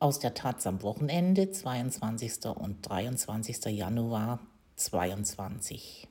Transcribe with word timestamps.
aus 0.00 0.18
der 0.18 0.32
Taz 0.32 0.66
am 0.66 0.82
Wochenende, 0.82 1.50
22. 1.50 2.46
und 2.46 2.88
23. 2.88 3.66
Januar 3.66 4.40
2022. 4.76 6.08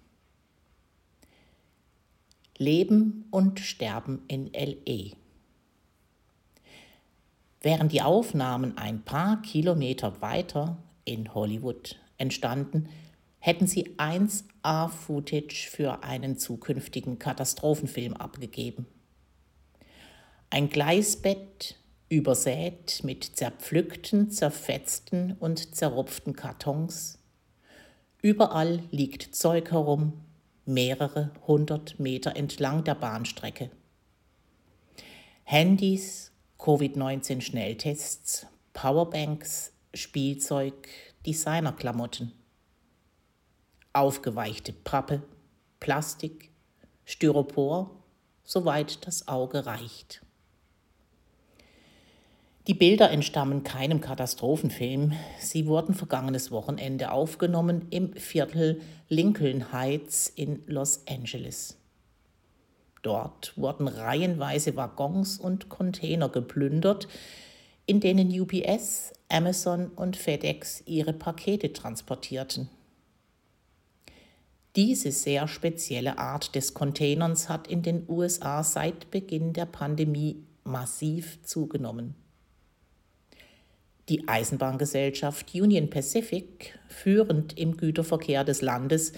Leben 2.59 3.25
und 3.31 3.59
Sterben 3.59 4.21
in 4.27 4.51
LE. 4.53 5.13
Während 7.61 7.91
die 7.91 8.03
Aufnahmen 8.03 8.77
ein 8.77 9.03
paar 9.03 9.41
Kilometer 9.41 10.21
weiter 10.21 10.77
in 11.03 11.33
Hollywood 11.33 11.99
entstanden, 12.17 12.89
hätten 13.39 13.65
sie 13.65 13.95
1A-Footage 13.97 15.67
für 15.67 16.03
einen 16.03 16.37
zukünftigen 16.37 17.17
Katastrophenfilm 17.17 18.13
abgegeben. 18.13 18.85
Ein 20.51 20.69
Gleisbett 20.69 21.79
übersät 22.09 23.01
mit 23.03 23.23
zerpflückten, 23.23 24.31
zerfetzten 24.31 25.33
und 25.39 25.75
zerrupften 25.75 26.35
Kartons. 26.35 27.19
Überall 28.21 28.83
liegt 28.91 29.35
Zeug 29.35 29.71
herum, 29.71 30.25
mehrere 30.65 31.31
hundert 31.47 31.99
Meter 31.99 32.35
entlang 32.35 32.83
der 32.83 32.95
Bahnstrecke. 32.95 33.71
Handys, 35.43 36.31
Covid-19-Schnelltests, 36.57 38.45
Powerbanks, 38.73 39.71
Spielzeug, 39.93 40.89
Designerklamotten. 41.25 42.33
Aufgeweichte 43.93 44.73
Pappe, 44.73 45.23
Plastik, 45.79 46.51
Styropor, 47.05 48.03
soweit 48.43 49.07
das 49.07 49.27
Auge 49.27 49.65
reicht. 49.65 50.21
Die 52.69 52.75
Bilder 52.75 53.09
entstammen 53.09 53.63
keinem 53.63 53.99
Katastrophenfilm. 53.99 55.13
Sie 55.39 55.65
wurden 55.65 55.95
vergangenes 55.95 56.51
Wochenende 56.51 57.11
aufgenommen 57.11 57.87
im 57.89 58.13
Viertel 58.13 58.79
Lincoln 59.07 59.73
Heights 59.73 60.31
in 60.35 60.61
Los 60.67 61.01
Angeles. 61.09 61.79
Dort 63.01 63.57
wurden 63.57 63.87
reihenweise 63.87 64.75
Waggons 64.75 65.39
und 65.39 65.69
Container 65.69 66.29
geplündert, 66.29 67.07
in 67.87 68.01
denen 68.01 68.29
UPS, 68.39 69.13
Amazon 69.29 69.87
und 69.87 70.15
FedEx 70.15 70.83
ihre 70.85 71.13
Pakete 71.13 71.73
transportierten. 71.73 72.69
Diese 74.75 75.11
sehr 75.11 75.47
spezielle 75.47 76.19
Art 76.19 76.53
des 76.53 76.75
Containerns 76.75 77.49
hat 77.49 77.65
in 77.65 77.81
den 77.81 78.07
USA 78.07 78.63
seit 78.63 79.09
Beginn 79.09 79.53
der 79.53 79.65
Pandemie 79.65 80.45
massiv 80.63 81.41
zugenommen. 81.41 82.13
Die 84.09 84.27
Eisenbahngesellschaft 84.27 85.53
Union 85.53 85.91
Pacific, 85.91 86.79
führend 86.87 87.57
im 87.59 87.77
Güterverkehr 87.77 88.43
des 88.43 88.61
Landes, 88.63 89.13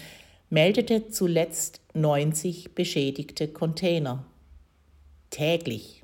meldete 0.50 1.08
zuletzt 1.08 1.80
90 1.94 2.74
beschädigte 2.74 3.48
Container. 3.48 4.26
Täglich. 5.30 6.02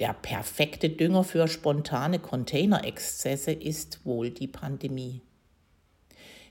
Der 0.00 0.14
perfekte 0.14 0.90
Dünger 0.90 1.22
für 1.22 1.46
spontane 1.46 2.18
Containerexzesse 2.18 3.52
ist 3.52 4.04
wohl 4.04 4.30
die 4.30 4.48
Pandemie. 4.48 5.22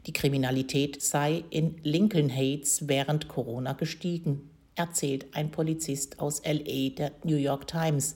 Die 0.06 0.14
Kriminalität 0.14 1.02
sei 1.02 1.44
in 1.50 1.76
Lincoln 1.84 2.34
Heights 2.34 2.88
während 2.88 3.28
Corona 3.28 3.73
gestiegen, 3.73 4.50
erzählt 4.76 5.36
ein 5.36 5.52
Polizist 5.52 6.20
aus 6.20 6.42
LA 6.45 6.89
der 6.95 7.12
New 7.23 7.36
York 7.36 7.67
Times. 7.67 8.16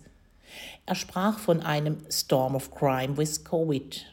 Er 0.85 0.95
sprach 0.95 1.39
von 1.39 1.61
einem 1.61 1.97
Storm 2.09 2.55
of 2.55 2.71
Crime 2.71 3.17
with 3.17 3.43
Covid. 3.43 4.05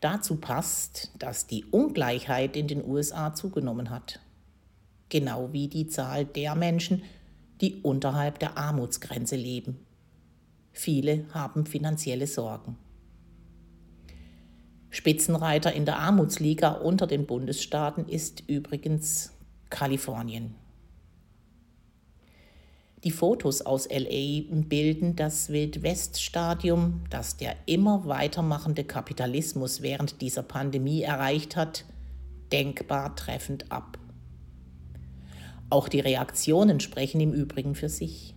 Dazu 0.00 0.36
passt, 0.36 1.10
dass 1.18 1.46
die 1.46 1.64
Ungleichheit 1.64 2.56
in 2.56 2.68
den 2.68 2.84
USA 2.84 3.34
zugenommen 3.34 3.90
hat. 3.90 4.20
Genau 5.08 5.52
wie 5.52 5.68
die 5.68 5.86
Zahl 5.86 6.24
der 6.24 6.54
Menschen, 6.54 7.02
die 7.60 7.80
unterhalb 7.82 8.38
der 8.38 8.58
Armutsgrenze 8.58 9.36
leben. 9.36 9.86
Viele 10.72 11.26
haben 11.32 11.66
finanzielle 11.66 12.26
Sorgen. 12.26 12.76
Spitzenreiter 14.90 15.72
in 15.72 15.86
der 15.86 15.98
Armutsliga 15.98 16.72
unter 16.72 17.06
den 17.06 17.26
Bundesstaaten 17.26 18.08
ist 18.08 18.42
übrigens 18.46 19.32
Kalifornien. 19.70 20.54
Die 23.04 23.10
Fotos 23.10 23.62
aus 23.62 23.88
LA 23.90 24.42
bilden 24.48 25.16
das 25.16 25.48
Wildwest-Stadium, 25.48 27.02
das 27.10 27.36
der 27.36 27.56
immer 27.66 28.06
weitermachende 28.06 28.84
Kapitalismus 28.84 29.82
während 29.82 30.20
dieser 30.20 30.44
Pandemie 30.44 31.02
erreicht 31.02 31.56
hat, 31.56 31.84
denkbar 32.52 33.16
treffend 33.16 33.72
ab. 33.72 33.98
Auch 35.68 35.88
die 35.88 36.00
Reaktionen 36.00 36.78
sprechen 36.78 37.20
im 37.20 37.32
Übrigen 37.32 37.74
für 37.74 37.88
sich. 37.88 38.34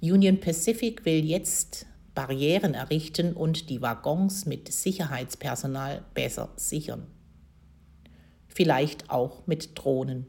Union 0.00 0.40
Pacific 0.40 1.04
will 1.04 1.24
jetzt 1.24 1.86
Barrieren 2.14 2.74
errichten 2.74 3.32
und 3.32 3.70
die 3.70 3.80
Waggons 3.80 4.44
mit 4.46 4.72
Sicherheitspersonal 4.72 6.04
besser 6.14 6.52
sichern. 6.56 7.06
Vielleicht 8.48 9.10
auch 9.10 9.46
mit 9.46 9.70
Drohnen. 9.74 10.26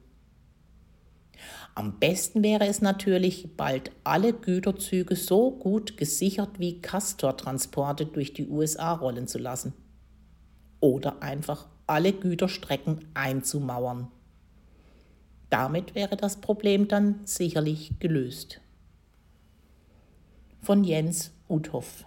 Am 1.77 1.99
besten 1.99 2.41
wäre 2.41 2.65
es 2.67 2.81
natürlich, 2.81 3.57
bald 3.57 3.91
alle 4.05 4.31
Güterzüge 4.31 5.17
so 5.17 5.51
gut 5.51 5.97
gesichert 5.97 6.57
wie 6.57 6.81
Castor-Transporte 6.81 8.05
durch 8.05 8.31
die 8.31 8.47
USA 8.47 8.93
rollen 8.93 9.27
zu 9.27 9.37
lassen. 9.37 9.73
Oder 10.79 11.21
einfach 11.21 11.67
alle 11.85 12.13
Güterstrecken 12.13 13.05
einzumauern. 13.13 14.07
Damit 15.49 15.95
wäre 15.95 16.15
das 16.15 16.37
Problem 16.37 16.87
dann 16.87 17.19
sicherlich 17.25 17.99
gelöst. 17.99 18.61
Von 20.61 20.85
Jens 20.85 21.31
Uthoff 21.49 22.05